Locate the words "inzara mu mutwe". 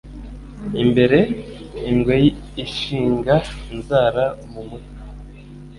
3.73-4.99